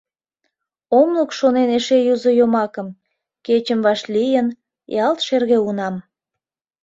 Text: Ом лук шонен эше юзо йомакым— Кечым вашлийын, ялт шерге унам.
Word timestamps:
Ом 0.99 1.07
лук 1.17 1.31
шонен 1.39 1.69
эше 1.77 1.97
юзо 2.13 2.31
йомакым— 2.39 2.87
Кечым 3.45 3.79
вашлийын, 3.85 4.47
ялт 5.05 5.19
шерге 5.27 5.57
унам. 5.67 5.95